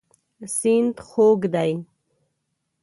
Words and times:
سیند 0.57 0.95
خوږ 1.07 1.41
دی. 1.53 1.71